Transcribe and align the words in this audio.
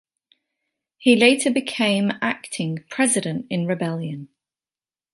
He 0.97 1.15
later 1.15 1.51
became 1.51 2.11
acting 2.23 2.83
President 2.89 3.45
in 3.51 3.67
rebellion. 3.67 4.29